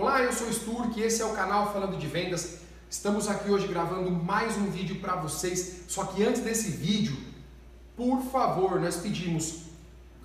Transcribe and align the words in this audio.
Olá, 0.00 0.22
eu 0.22 0.32
sou 0.32 0.46
o 0.46 0.52
Sturk, 0.52 1.00
esse 1.00 1.20
é 1.20 1.24
o 1.24 1.32
canal 1.32 1.72
Falando 1.72 1.98
de 1.98 2.06
Vendas. 2.06 2.58
Estamos 2.88 3.26
aqui 3.26 3.50
hoje 3.50 3.66
gravando 3.66 4.12
mais 4.12 4.56
um 4.56 4.70
vídeo 4.70 5.00
para 5.00 5.16
vocês. 5.16 5.86
Só 5.88 6.04
que 6.04 6.22
antes 6.22 6.40
desse 6.40 6.70
vídeo, 6.70 7.16
por 7.96 8.22
favor, 8.30 8.80
nós 8.80 8.94
pedimos 8.98 9.62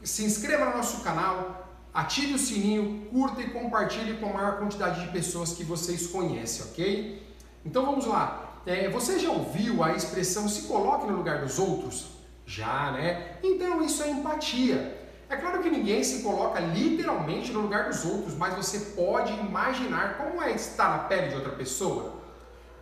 se 0.04 0.26
inscreva 0.26 0.66
no 0.66 0.78
nosso 0.78 1.02
canal, 1.02 1.76
ative 1.92 2.36
o 2.36 2.38
sininho, 2.38 3.08
curta 3.10 3.42
e 3.42 3.50
compartilhe 3.50 4.18
com 4.18 4.30
a 4.30 4.34
maior 4.34 4.60
quantidade 4.60 5.02
de 5.02 5.12
pessoas 5.12 5.54
que 5.54 5.64
vocês 5.64 6.06
conhecem, 6.06 6.66
ok? 6.66 7.28
Então 7.66 7.84
vamos 7.84 8.06
lá. 8.06 8.62
É, 8.68 8.88
você 8.90 9.18
já 9.18 9.32
ouviu 9.32 9.84
a 9.84 9.96
expressão 9.96 10.48
se 10.48 10.68
coloque 10.68 11.08
no 11.08 11.18
lugar 11.18 11.42
dos 11.44 11.58
outros? 11.58 12.10
Já, 12.46 12.92
né? 12.92 13.40
Então 13.42 13.84
isso 13.84 14.04
é 14.04 14.12
empatia. 14.12 15.02
É 15.34 15.38
claro 15.38 15.64
que 15.64 15.70
ninguém 15.78 16.04
se 16.04 16.22
coloca 16.22 16.60
literalmente 16.60 17.52
no 17.52 17.62
lugar 17.62 17.86
dos 17.86 18.06
outros, 18.06 18.36
mas 18.36 18.54
você 18.54 18.92
pode 18.92 19.34
imaginar 19.34 20.16
como 20.16 20.40
é 20.40 20.52
estar 20.52 20.90
na 20.96 21.00
pele 21.06 21.30
de 21.30 21.36
outra 21.36 21.54
pessoa. 21.54 22.22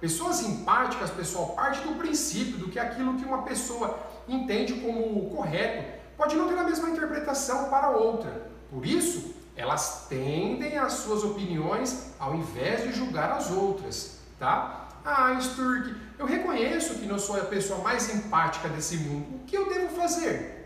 Pessoas 0.02 0.41
empáticas, 0.41 1.09
pessoal, 1.11 1.55
parte 1.55 1.80
do 1.88 1.95
princípio 1.95 2.58
do 2.58 2.67
que 2.67 2.77
aquilo 2.77 3.16
que 3.17 3.23
uma 3.23 3.44
pessoa 3.44 3.98
entende 4.27 4.73
como 4.81 5.30
correto 5.30 5.98
pode 6.17 6.35
não 6.35 6.49
ter 6.49 6.58
a 6.58 6.66
mesma 6.66 6.89
interpretação 6.89 7.70
para 7.70 7.91
outra. 7.91 8.52
Por 8.70 8.86
isso, 8.86 9.33
elas 9.55 10.08
tendem 10.09 10.77
às 10.77 10.91
suas 10.91 11.23
opiniões 11.23 12.11
ao 12.20 12.36
invés 12.36 12.83
de 12.83 12.91
julgar 12.91 13.31
as 13.31 13.49
outras, 13.49 14.20
tá? 14.38 14.89
Ah, 15.05 15.39
Sturk, 15.39 15.95
eu 16.20 16.25
reconheço 16.25 16.95
que 16.95 17.05
não 17.05 17.17
sou 17.17 17.38
a 17.38 17.45
pessoa 17.45 17.80
mais 17.80 18.13
empática 18.13 18.67
desse 18.67 18.97
mundo. 18.97 19.38
O 19.38 19.45
que 19.45 19.55
eu 19.55 19.70
devo 19.70 19.95
fazer? 19.95 20.60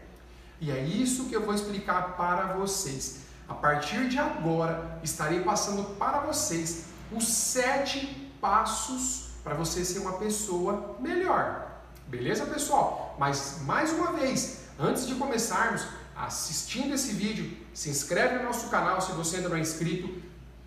E 0.60 0.72
é 0.72 0.82
isso 0.84 1.26
que 1.26 1.36
eu 1.36 1.46
vou 1.46 1.54
explicar 1.54 2.16
para 2.16 2.54
vocês. 2.54 3.20
A 3.48 3.54
partir 3.54 4.10
de 4.10 4.18
agora, 4.18 5.00
estarei 5.04 5.42
passando 5.42 5.84
para 5.96 6.22
vocês 6.22 6.86
os 7.12 7.28
sete 7.28 8.32
passos 8.42 9.30
para 9.44 9.54
você 9.54 9.86
ser 9.86 10.00
uma 10.00 10.14
pessoa 10.14 10.96
melhor. 11.00 11.68
Beleza, 12.08 12.46
pessoal? 12.46 13.16
Mas 13.20 13.60
mais 13.64 13.92
uma 13.92 14.14
vez, 14.14 14.62
antes 14.80 15.06
de 15.06 15.16
começarmos 15.16 15.86
assistindo 16.16 16.94
esse 16.96 17.12
vídeo, 17.12 17.56
se 17.74 17.90
inscreve 17.90 18.38
no 18.38 18.44
nosso 18.44 18.70
canal 18.70 19.02
se 19.02 19.12
você 19.12 19.38
ainda 19.38 19.50
não 19.50 19.58
é 19.58 19.60
inscrito, 19.60 20.10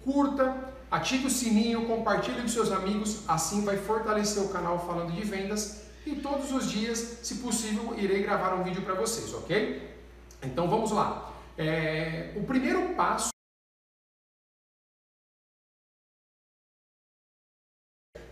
curta, 0.04 0.54
ative 0.90 1.26
o 1.26 1.30
sininho, 1.30 1.86
compartilhe 1.86 2.40
com 2.40 2.48
seus 2.48 2.70
amigos, 2.70 3.20
assim 3.26 3.64
vai 3.64 3.76
fortalecer 3.76 4.42
o 4.42 4.48
canal 4.48 4.86
falando 4.86 5.12
de 5.12 5.22
vendas 5.24 5.87
e 6.12 6.20
todos 6.20 6.50
os 6.52 6.70
dias, 6.70 6.98
se 7.22 7.36
possível, 7.36 7.98
irei 7.98 8.22
gravar 8.22 8.54
um 8.54 8.64
vídeo 8.64 8.82
para 8.82 8.94
vocês, 8.94 9.32
ok? 9.34 9.94
Então 10.42 10.68
vamos 10.68 10.90
lá. 10.90 11.34
É, 11.56 12.32
o 12.36 12.46
primeiro 12.46 12.94
passo 12.94 13.30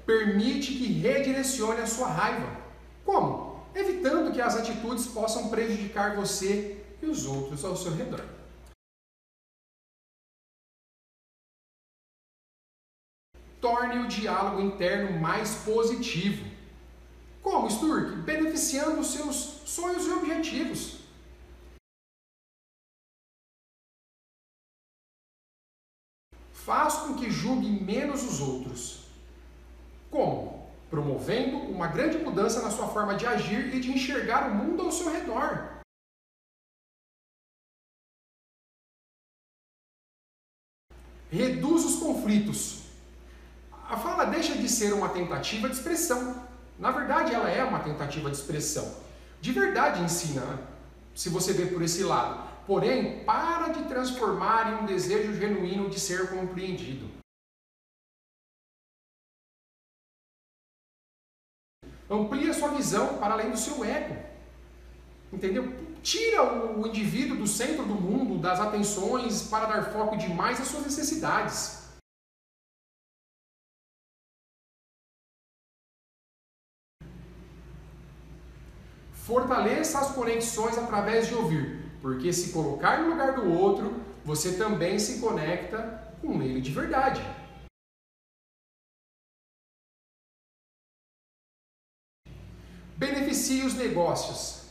permite 0.06 0.68
que 0.78 0.86
redirecione 0.86 1.80
a 1.80 1.86
sua 1.86 2.08
raiva. 2.08 2.64
Como? 3.04 3.66
Evitando 3.74 4.32
que 4.32 4.40
as 4.40 4.56
atitudes 4.56 5.06
possam 5.08 5.50
prejudicar 5.50 6.16
você 6.16 6.82
e 7.02 7.06
os 7.06 7.26
outros 7.26 7.64
ao 7.64 7.76
seu 7.76 7.92
redor. 7.92 8.24
Torne 13.60 13.98
o 13.98 14.08
diálogo 14.08 14.62
interno 14.62 15.18
mais 15.20 15.56
positivo. 15.64 16.56
Como, 17.46 17.70
Sturk? 17.70 18.22
Beneficiando 18.22 18.98
os 18.98 19.12
seus 19.12 19.36
sonhos 19.64 20.04
e 20.04 20.10
objetivos. 20.10 20.98
Faz 26.52 26.94
com 26.94 27.14
que 27.14 27.30
julgue 27.30 27.68
menos 27.68 28.24
os 28.24 28.40
outros. 28.40 29.06
Como? 30.10 30.68
Promovendo 30.90 31.58
uma 31.70 31.86
grande 31.86 32.18
mudança 32.18 32.60
na 32.60 32.70
sua 32.72 32.88
forma 32.88 33.14
de 33.14 33.24
agir 33.24 33.72
e 33.72 33.80
de 33.80 33.92
enxergar 33.92 34.50
o 34.50 34.54
mundo 34.56 34.82
ao 34.82 34.90
seu 34.90 35.08
redor. 35.08 35.84
Reduz 41.30 41.84
os 41.84 42.00
conflitos. 42.00 42.86
A 43.88 43.96
fala 43.96 44.24
deixa 44.24 44.56
de 44.56 44.68
ser 44.68 44.92
uma 44.92 45.10
tentativa 45.10 45.68
de 45.68 45.76
expressão. 45.76 46.55
Na 46.78 46.90
verdade, 46.90 47.34
ela 47.34 47.50
é 47.50 47.64
uma 47.64 47.80
tentativa 47.80 48.30
de 48.30 48.36
expressão. 48.36 48.96
De 49.40 49.52
verdade 49.52 50.02
ensina, 50.02 50.60
se 51.14 51.28
você 51.28 51.52
vê 51.52 51.66
por 51.66 51.82
esse 51.82 52.02
lado. 52.02 52.46
Porém, 52.66 53.24
para 53.24 53.68
de 53.68 53.84
transformar 53.84 54.72
em 54.72 54.82
um 54.82 54.86
desejo 54.86 55.34
genuíno 55.34 55.88
de 55.88 55.98
ser 55.98 56.30
compreendido. 56.30 57.08
Amplia 62.10 62.52
sua 62.52 62.68
visão 62.68 63.18
para 63.18 63.34
além 63.34 63.50
do 63.50 63.56
seu 63.56 63.84
ego. 63.84 64.16
Entendeu? 65.32 65.72
Tira 66.02 66.42
o 66.42 66.86
indivíduo 66.86 67.36
do 67.36 67.46
centro 67.46 67.84
do 67.84 67.94
mundo, 67.94 68.38
das 68.38 68.60
atenções, 68.60 69.42
para 69.42 69.66
dar 69.66 69.92
foco 69.92 70.16
demais 70.16 70.60
às 70.60 70.68
suas 70.68 70.84
necessidades. 70.84 71.85
Fortaleça 79.26 79.98
as 79.98 80.12
conexões 80.12 80.78
através 80.78 81.26
de 81.26 81.34
ouvir, 81.34 81.80
porque 82.00 82.32
se 82.32 82.52
colocar 82.52 83.02
no 83.02 83.10
lugar 83.10 83.34
do 83.34 83.52
outro, 83.52 83.92
você 84.24 84.52
também 84.52 85.00
se 85.00 85.18
conecta 85.18 86.14
com 86.22 86.40
ele 86.40 86.60
de 86.60 86.70
verdade. 86.70 87.20
Beneficie 92.96 93.64
os 93.64 93.74
negócios. 93.74 94.66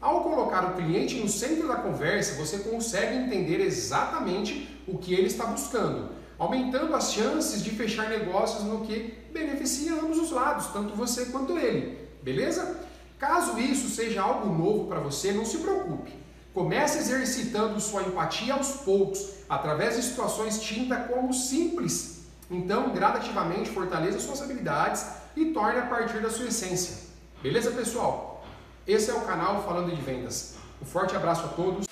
Ao 0.00 0.22
colocar 0.22 0.70
o 0.70 0.76
cliente 0.76 1.20
no 1.20 1.28
centro 1.28 1.68
da 1.68 1.76
conversa, 1.76 2.42
você 2.42 2.60
consegue 2.60 3.18
entender 3.18 3.60
exatamente 3.60 4.82
o 4.88 4.96
que 4.96 5.12
ele 5.12 5.26
está 5.26 5.44
buscando, 5.44 6.10
aumentando 6.38 6.96
as 6.96 7.12
chances 7.12 7.62
de 7.62 7.68
fechar 7.68 8.08
negócios 8.08 8.64
no 8.64 8.80
que 8.80 9.14
beneficia 9.30 9.92
ambos 9.92 10.16
os 10.16 10.30
lados, 10.30 10.68
tanto 10.68 10.96
você 10.96 11.26
quanto 11.26 11.58
ele. 11.58 12.08
Beleza? 12.22 12.88
Caso 13.20 13.58
isso 13.58 13.90
seja 13.90 14.22
algo 14.22 14.50
novo 14.50 14.86
para 14.86 14.98
você, 14.98 15.30
não 15.30 15.44
se 15.44 15.58
preocupe. 15.58 16.10
Comece 16.54 16.96
exercitando 16.96 17.78
sua 17.78 18.02
empatia 18.02 18.54
aos 18.54 18.78
poucos, 18.78 19.22
através 19.46 19.96
de 19.96 20.02
situações 20.02 20.58
tinta 20.58 20.96
como 20.96 21.34
simples. 21.34 22.22
Então, 22.50 22.94
gradativamente 22.94 23.68
fortaleça 23.68 24.18
suas 24.20 24.40
habilidades 24.40 25.04
e 25.36 25.52
torne 25.52 25.80
a 25.80 25.86
partir 25.86 26.22
da 26.22 26.30
sua 26.30 26.46
essência. 26.46 27.10
Beleza, 27.42 27.70
pessoal? 27.72 28.42
Esse 28.86 29.10
é 29.10 29.14
o 29.14 29.20
canal 29.20 29.62
Falando 29.64 29.94
de 29.94 30.00
Vendas. 30.00 30.54
Um 30.80 30.86
forte 30.86 31.14
abraço 31.14 31.44
a 31.44 31.48
todos. 31.48 31.86